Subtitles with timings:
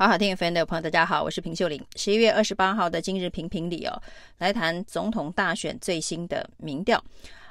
[0.00, 1.78] 好好听 FM 的朋友，大家好，我是平秀玲。
[1.94, 4.00] 十一月二十八号的今日评评理哦，
[4.38, 7.04] 来谈总统大选最新的民调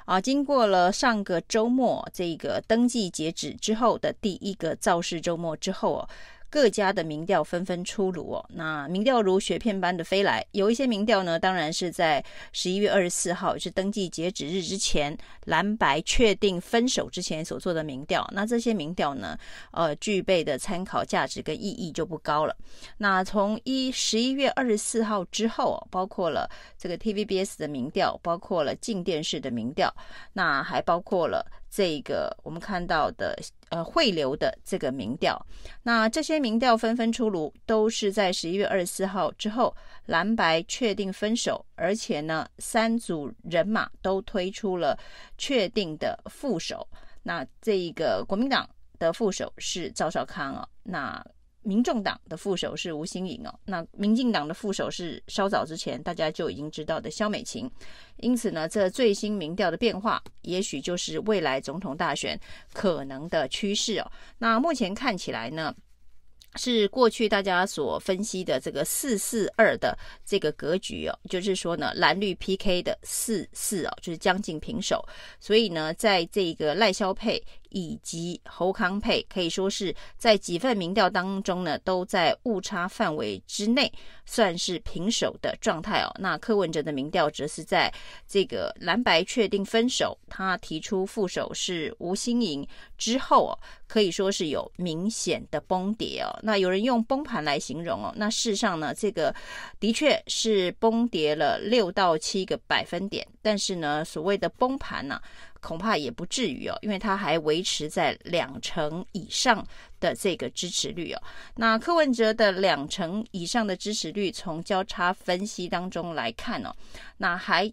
[0.04, 0.20] 啊。
[0.20, 6.08] 经过了上个周末这个登记截止之后的第一个造势周末之后哦。
[6.50, 10.44] 各家的民调纷纷出炉哦，那民调如雪片般的飞来。
[10.50, 12.22] 有一些民调呢，当然是在
[12.52, 18.28] 十一月二十四号，也是登记截止日之前，蓝白确定分手之前所做的民调。
[18.32, 19.38] 那这些民调呢，
[19.70, 22.56] 呃，具备的参考价值跟意义就不高了。
[22.98, 29.94] 那从一十一月二十四号之后，包括了这个 TVBS 的民调，包括了静电视的民调，
[30.32, 31.46] 那还包括了。
[31.70, 33.38] 这个我们看到的
[33.68, 35.40] 呃汇流的这个民调，
[35.84, 39.74] 那这些民调纷纷出炉，都是在十一月二十四号之后，
[40.06, 44.98] 蓝白确定分手，而且呢三组人马都推出了
[45.38, 46.86] 确定的副手。
[47.22, 48.68] 那这一个国民党
[48.98, 51.24] 的副手是赵少康啊，那。
[51.62, 57.70] 民众党的副手是吴欣颖哦，那民进党的副手是稍早之前大家就已经知道的萧美琴，
[58.16, 62.40] 因此呢，这最新民调的变化，也许就是未来总统大选
[62.72, 64.10] 可能的趋势哦。
[64.38, 65.74] 那目前看起来呢，
[66.56, 75.06] 是过去大家所分析的这个四四二的这个格局哦，就是说呢，蓝绿 PK 的四四哦，就是将近平手，
[75.38, 77.42] 所以呢，在这个赖萧配。
[77.70, 83.90] 以及侯康佩可以说是在几份民调当中呢，都在误差范围之内，
[84.24, 86.14] 算是平手的状态哦。
[86.18, 87.92] 那柯文哲的民调则是在
[88.26, 92.66] 这个蓝白确定分手，他提出副手是吴欣盈
[92.98, 96.38] 之后哦，可以说是有明显的崩跌哦。
[96.42, 99.34] 那有人用崩盘来形容哦，那事实上呢，这个
[99.78, 105.20] 的确是崩跌了六到七个百分点，但是呢，所谓的崩盘呢、
[105.60, 109.66] 恐怕也不至于哦，因为他还维持在两成以上
[110.00, 111.22] 的这个支持率哦。
[111.56, 116.74] 那柯文哲的两成以上的支持率，从交叉分析当中来看哦，
[117.18, 117.72] 那还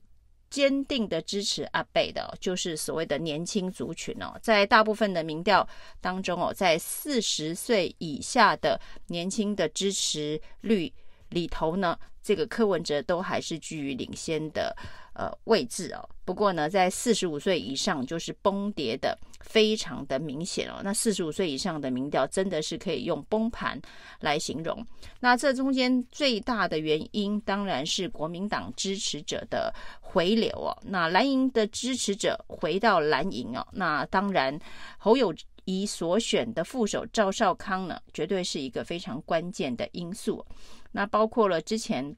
[0.49, 4.37] 坚定的支持阿贝的，就是所谓的年轻族群哦。
[4.42, 5.67] 在大部分的民调
[5.99, 10.93] 当中哦，在四十岁以下的年轻的支持率
[11.30, 14.76] 里头呢，这个柯文哲都还是居于领先的。
[15.20, 16.10] 呃，位置哦。
[16.23, 20.80] 不过呢，在四十五岁以上就是崩跌的非常的明显哦。
[20.83, 23.82] 那四十五岁以上的民调真的是可以用崩盘
[24.20, 24.86] 来形容。
[25.20, 30.77] 那这中间最大的原因当然是国民党支持者的回流哦。
[30.83, 33.67] 那蓝营的支持者回到蓝营哦。
[33.71, 34.55] 那当然
[34.99, 35.33] 侯友
[35.65, 40.45] 宜所选的副手赵少康呢，绝对是一个非常关键的因素。
[40.97, 42.17] 那包括了之前。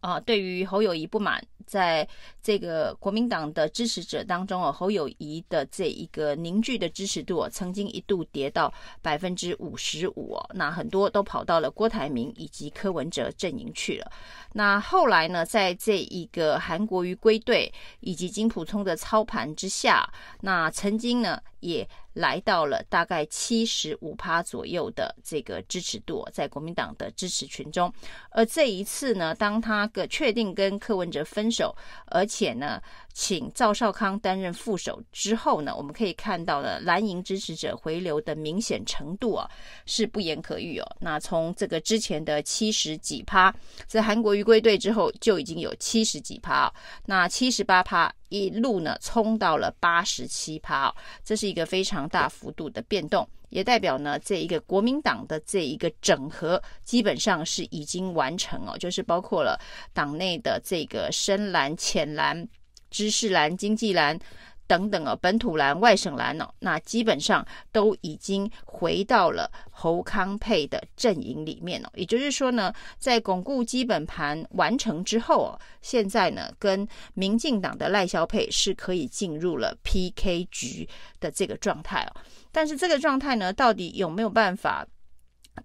[0.00, 2.08] 啊，对于侯友宜不满，在
[2.42, 14.10] 这个国民党的支持者当中哦，侯友宜的这一个凝聚的支持度，曾经一度跌到百分之五十五哦，那很多都跑到了郭台铭以及柯文哲阵营去了。
[14.54, 17.70] 那后来呢，在这一个韩国瑜归队
[18.00, 21.86] 以及金溥聪的操盘之下，那曾经呢也。
[22.14, 27.92] 来到了大概七十五趴左右的这个支持度，在国民党的支持群中，
[28.30, 31.74] 而这一次呢，当他个确定跟柯文哲分手，
[32.06, 39.48] 而且呢，请赵少康担任副手之后呢，我们可以看到呢，蓝营支持者回流的明显程度啊，
[39.86, 40.96] 是不言可喻哦。
[41.00, 43.54] 那从这个之前的七十几趴，
[43.86, 46.72] 在韩国瑜归队之后，就已经有七十几趴，
[47.06, 48.12] 那七十八趴。
[48.28, 50.90] 一路呢冲到了八十七趴，
[51.22, 59.60] 这是一个非常大幅度的变动，也代表呢这一个国民党的这一个整合基本上是已经完成哦，就是包括了
[59.92, 62.48] 党内的这个深蓝、浅蓝、
[62.92, 64.16] 知识蓝、经济蓝。
[64.68, 71.90] 等等哦，本土蓝、外省蓝哦，那基本上都已经回到了侯康配的阵营里面哦。
[71.94, 80.88] 也就是说呢，在巩固基本盘完成之后哦，现在呢，跟民进党的赖萧配是可以进入了 PK 局
[81.20, 82.16] 的这个状态哦。
[82.50, 84.86] 但是这个状态呢，到底有没有办法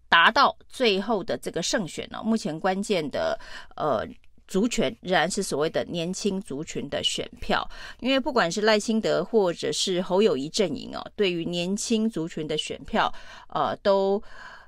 [0.09, 2.22] 达到最后的这个胜选呢？
[2.25, 3.40] 目前关键的
[3.78, 4.05] 呃。
[4.47, 13.14] 族群仍然是所谓的年轻族群的选票，因为不管是赖清德或者是侯友宜阵营哦，对于年轻族群的选票，
[13.49, 14.22] 呃，都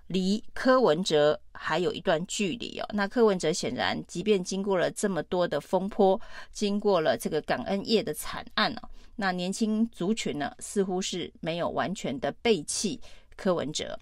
[0.08, 2.86] 离柯文哲还有一段距离哦。
[2.94, 6.20] 那柯文哲显然，即便经过了这么多的风波，
[6.52, 13.00] 经过了这个感恩夜的惨案哦，那年轻族群呢，似乎是没有完全的背弃
[13.38, 13.98] 柯文哲。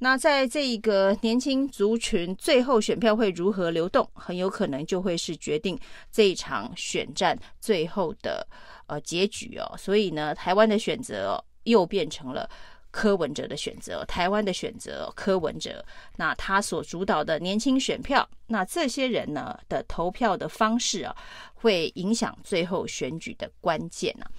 [0.00, 5.78] 那在这一个年轻族群最后选票会如何流动，很有可能就会是决定
[6.10, 8.46] 这一场选战最后的
[8.86, 9.74] 呃结局哦。
[9.76, 12.48] 所以呢，台湾的选择，又变成了
[12.90, 15.84] 柯文哲的选择，台湾的选择，柯文哲，
[16.16, 21.14] 那他所主导的年轻选票，那这些人呢的投票的方式啊，
[21.54, 24.30] 会影响最后选举的关键啊。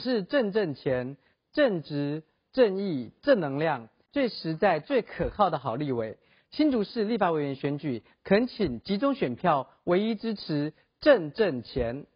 [0.00, 1.16] 是正正钱、
[1.52, 2.22] 正直、
[2.52, 6.18] 正义、正能量、最实在、最可靠的好立委。
[6.50, 12.06] 新竹市立法委员选举，恳请集中选票，唯一支持郑正钱。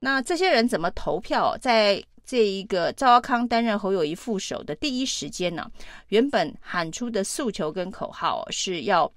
[0.00, 1.56] 那这些人怎么投票？
[1.58, 5.70] 在这一个赵阿康担任侯友谊副手的第一时间呢，
[6.08, 9.12] 原本喊出的诉求跟口号是要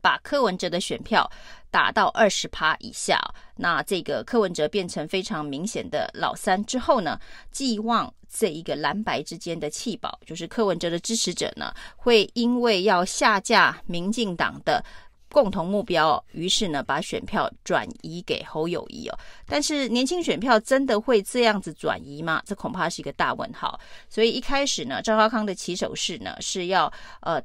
[0.00, 1.30] 把柯文哲的选票
[1.70, 3.18] 打到二十趴以下。
[3.56, 7.18] 那这个柯文哲变成非常明显的老三之后呢，
[7.50, 14.84] 寄望这一个蓝白之间的弃保，就是柯文哲的支持者呢，会因为要下架民进党的。
[15.32, 19.16] 共同目标，于是呢，把选票转移给侯友谊哦。
[19.46, 22.42] 但是年轻选票真的会这样子转移吗？
[22.44, 23.78] 这恐怕是一个大问号。
[24.08, 27.40] 所以一开始呢，赵高康的起手式呢是要呃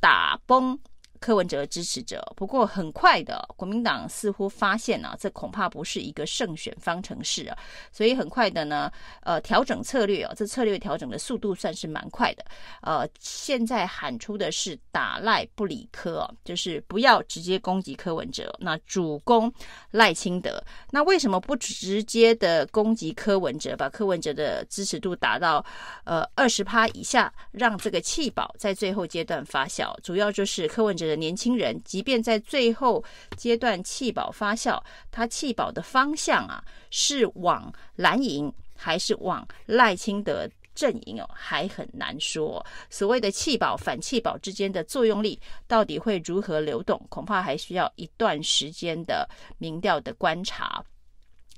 [0.00, 0.78] 打崩。
[1.22, 7.56] 柯文哲支持者，不过很快的，国民党似乎发现呢、啊，这恐怕不是一个胜选方程式啊，
[7.92, 8.90] 所以很快的呢，
[9.20, 12.44] 呃，调整策略哦，这策略调整的速度算是蛮快的，
[12.80, 19.52] 呃，现在喊出的是打赖不理柯哦，就是不要直接攻击柯文哲，那主攻
[19.92, 20.60] 赖清德，
[20.90, 25.64] 那为什么不直接的攻击柯文哲，把柯文哲的支持度打到
[26.02, 33.04] 呃二十趴以下，让这个弃保在最后阶段发酵，主要就是柯文哲的年轻人，即便在最后
[33.36, 42.64] 阶段弃保发酵，他弃保的方向啊，是往蓝营还是往赖清德阵营哦，还很难说。
[42.88, 50.82] 所谓的弃保反弃保之间的作用力到底会如何流动，恐怕还需要一段时间的民调的观察。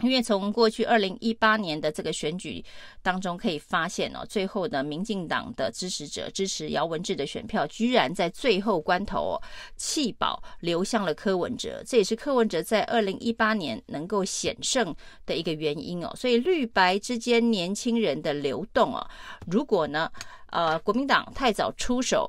[0.02, 2.62] 因为从过去二零一八年的这个选举
[3.00, 9.42] 当中可以发现哦，最后的民进党的支持者支持姚文智的选票，居然在最后关头哦
[9.76, 14.94] 弃保流向了柯文哲，这也是柯文哲在二零一八年能够险胜
[15.24, 16.12] 的一个原因哦。
[16.16, 19.06] 所以绿白之间年轻人的流动哦，
[19.46, 20.10] 如果呢，
[20.50, 22.28] 呃，国民党太早出手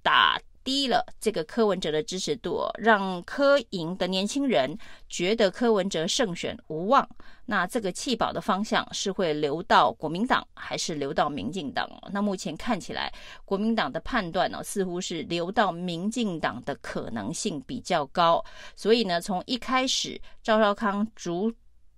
[0.00, 0.40] 打。
[0.62, 4.76] 低了这个柯文哲的支持度，让柯营的年轻人
[5.08, 7.08] 觉得柯文哲胜选无望。
[7.46, 11.88] 那这个弃保的方向是会流到国民党，还是流到民进党？
[12.12, 13.12] 那目前看起来，
[13.44, 18.44] 国民党的判断呢，似乎是流到民进党的可能性比较高。
[18.76, 21.52] 所以呢，从一开始赵少康主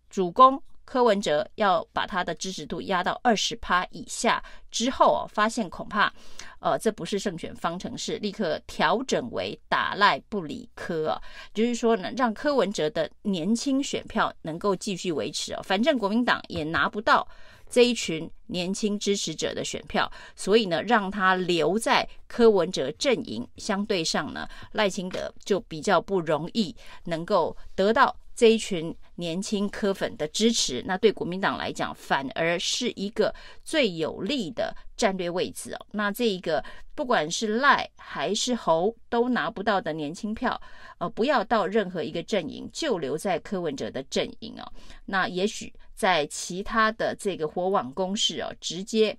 [0.09, 0.63] 主攻。
[0.85, 6.13] 柯文哲要把他的支持度压到二十趴以下之后哦，发现恐怕，
[6.61, 11.23] 呃，这不是胜选方程式，立刻调整为打赖不理柯啊，
[11.55, 17.27] 就是说呢，让柯文哲的年轻选票能够继续维持哦，反正国民党也拿不到
[17.71, 26.75] 这一群年轻支持者的选票，所以呢，让他留在柯文哲阵营，相对上呢，赖清德就比较不容易
[27.05, 28.15] 能够得到。
[28.35, 35.87] 这一群年轻科粉的支持，那对国民党来讲，反而是一个最有利的战略位置哦。
[35.93, 36.65] 那这一个
[36.95, 40.61] 不管是赖还是侯都拿不到的年轻票，
[40.99, 44.73] 呃，不要到任何一个阵营，就留在柯文哲的阵营哦。
[45.05, 49.17] 那也许在其他的这个火网攻势哦，直接。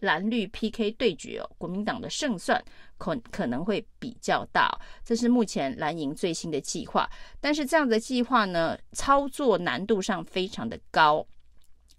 [0.00, 2.62] 蓝绿 PK 对决哦，国民党的胜算
[2.98, 7.08] 可可能会比较大，这是目前蓝营最新的计划。
[7.40, 11.26] 但是这样的计划呢，操作难度上非常的高，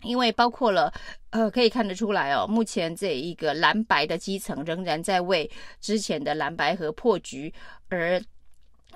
[0.03, 0.93] 因为包括了
[1.31, 5.49] 呃，可以看得出来哦，目前这一个蓝白的基层仍然在为
[5.81, 7.51] 之前的蓝白和破局
[7.89, 8.21] 而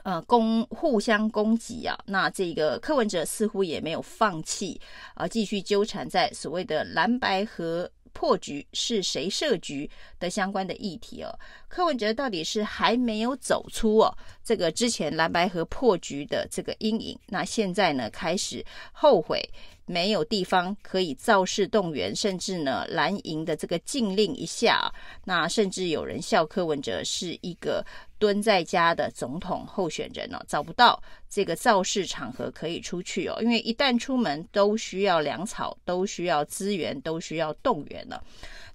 [0.03, 1.97] 呃攻互相攻击啊。
[2.05, 4.79] 那这个柯文哲似乎也没有放弃
[5.15, 7.89] 啊，继续纠缠在所谓的蓝白和。
[8.13, 9.89] 破局是谁设局
[10.19, 11.37] 的相关的议题哦，
[11.67, 19.41] 柯文哲到底是还没有走出哦这个之前蓝白河破局的这个阴影，那现在呢开始后悔
[19.85, 24.91] 没有地方可以造势动员，甚至呢蓝营的这个禁令一下，
[25.25, 27.85] 那甚至有人笑柯文哲是一个。
[28.21, 38.23] 蹲在家的总统候选人哦，找不到这个造势场合可以出去哦，因为一旦出门都需要粮草，都需要资源，都需要动员了。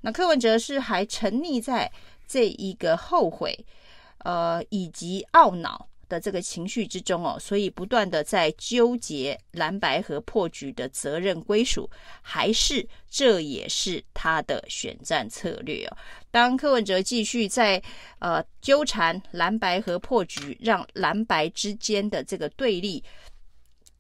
[0.01, 1.89] 那柯文哲是还沉溺在
[2.27, 3.57] 这一个后悔，
[4.27, 5.89] 呃，以及懊恼。
[6.09, 11.91] 的这个情绪之中哦，所以不断的在纠结蓝白和破局的责任归属，
[12.23, 15.97] 还是这也是他的选战策略哦。
[16.31, 17.83] 当柯文哲继续在
[18.21, 23.03] 呃纠缠蓝白和破局，让蓝白之间的这个对立，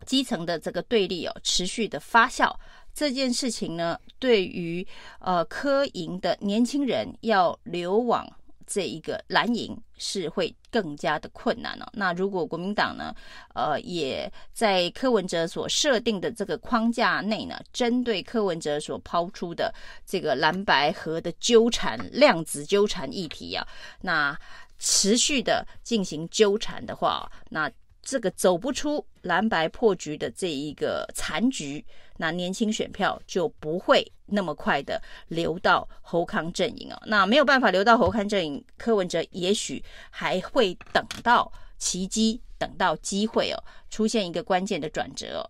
[0.07, 2.55] 基层的这个对立哦持续的发酵。
[2.95, 4.87] 这件事情呢，对于
[5.19, 8.25] 呃柯营的年轻人要流往
[8.67, 11.87] 这一个蓝营是会更加的困难哦。
[11.93, 13.15] 那如果国民党呢，
[13.55, 19.73] 呃，也在柯文哲所设定的这个框架内呢，针对柯文哲所抛出的
[20.05, 23.67] 这个蓝白合的纠缠、量子纠缠议题啊，
[24.03, 24.39] 那
[24.79, 27.71] 持续的进行纠缠的话，那
[28.03, 31.85] 这个走不出蓝白破局的这一个残局。
[32.19, 36.99] 那年轻选票就不会那么快的流到侯康阵营哦。
[37.05, 45.45] 那没有办法流到侯康阵营，柯文哲也许还会等到奇迹，等到机会哦，出现一个关键的转折哦。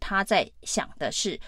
[0.00, 1.38] 他在想的是，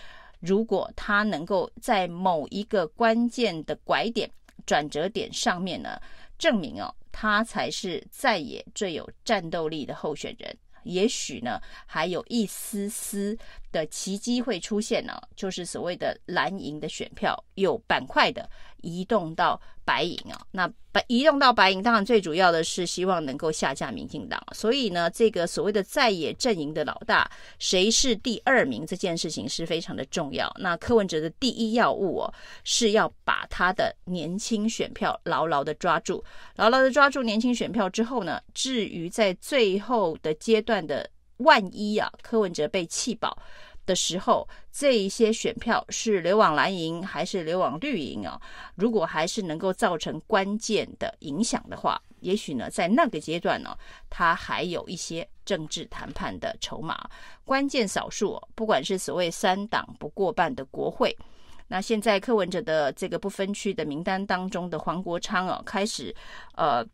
[0.41, 4.31] 如果他能够在某一个关键的拐点、
[4.67, 5.99] 转折点上面呢，
[6.37, 10.55] 证明哦，他才是在野最有战斗力的候选人。
[10.85, 13.39] 也许呢，还有一丝丝
[13.73, 18.49] 的奇迹会出现呢，就是所谓的蓝营的选票有板块的
[18.83, 20.41] 移动到白营啊。
[20.53, 24.45] 那白移动到白营，当然最主要的是希望能够下架民进党。
[24.53, 30.53] 所以呢，这个所谓的在野阵营的老大，谁是第二名这件事情是非常的重要。
[30.59, 32.35] 那柯文哲的第一要务哦，
[32.65, 36.25] 是要把他的年轻选票牢牢的抓住，
[36.57, 41.09] 牢牢的抓住年轻选票之后呢，至于在最后的阶段的
[41.41, 43.37] 万一啊，柯文哲被弃保。
[43.87, 48.41] 的时候，这一些选票是流往蓝营还是流往绿营啊？
[48.77, 53.77] 如果还是能够造成关键的影响的话，也许呢，在那个阶段呢，
[54.09, 57.09] 他还有一些政治谈判的筹码。
[57.45, 61.17] 关键少数，不管是所谓三党不过半的国会，
[61.67, 66.15] 那现在柯文哲的这个不分区的名单当中的黄国昌啊，开始
[66.55, 66.87] 呃。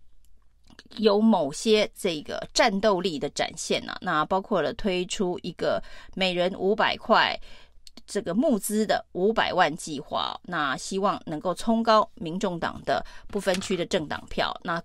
[0.97, 5.83] 有某些这个战斗力的展现呢、那包括了推出一个
[6.14, 7.38] 每人五百块
[8.06, 14.56] 这个募资的五百万计划，那希望能够冲高民众党的不分区的政党票。
[14.62, 14.80] 那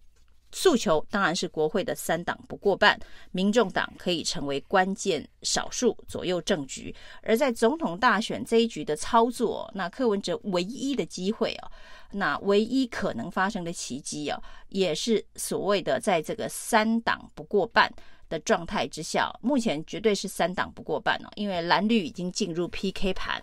[0.51, 3.00] 诉求当然是国会的三党不过半，
[3.31, 6.93] 民众党可以成为关键少数左右政局。
[7.24, 11.72] 而在总统大选这一局的操作，那柯文哲唯一的机会啊。
[12.13, 17.89] 那唯一可能发生的奇迹啊，也是所谓的在这个三党不过半
[18.32, 23.40] 的状态之下，目前绝对是三党不过半哦，因为蓝绿已经进入 PK 盘。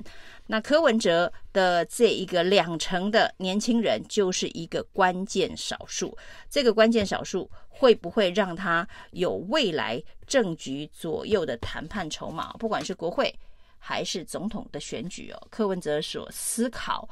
[0.47, 6.17] 那柯文哲的这一个两成的年轻人就是一个关键少数，
[6.49, 12.53] 这个关键少数会不会让他有未来政局左右的谈判筹码？
[12.55, 13.33] 不管是国会
[13.79, 17.09] 还是总统的选举哦，柯文哲所思考。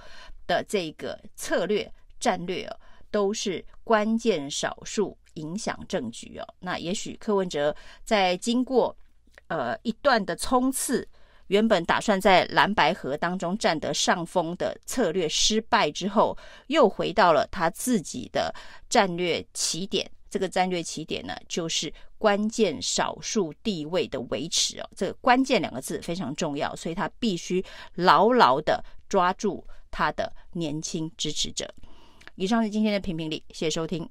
[0.48, 2.76] 的这个策略战略哦，
[3.10, 6.46] 都是关键少数影响政局哦。
[6.58, 7.74] 那也许柯文哲
[8.04, 8.94] 在经过
[9.46, 11.08] 呃一段的冲刺，
[11.46, 18.54] 原本打算在蓝白河当中占得上风的策略失败之后，又回到了他自己的
[18.90, 20.10] 战略起点。
[20.28, 24.90] 这个战略起点呢，就是关键少数地位的维持哦。
[24.94, 27.64] 这个关键两个字非常重要，所以他必须
[27.94, 29.66] 牢牢的抓住。
[29.88, 31.72] 他的年轻支持者。
[32.34, 34.06] 以上是今天的评评理，谢谢收听。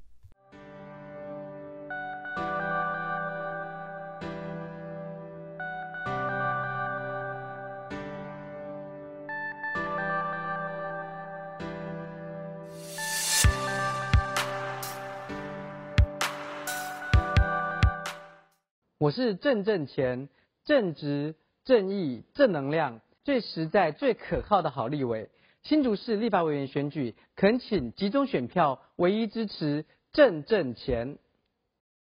[19.06, 20.30] 我是正正钱，
[20.64, 25.30] 正直、正义、正能量，最实在、最可靠的好立委。
[25.62, 31.20] 新竹市立法委员选举，恳请集中选票，唯一支持正正钱。